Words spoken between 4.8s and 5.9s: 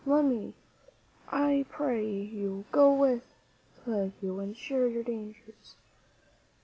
your dangers."